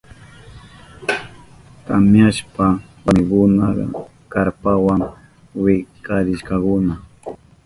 [1.85, 3.85] Tamyashpan warmikunaka
[4.31, 4.95] karpawa
[5.63, 6.93] wichkarishkakuna.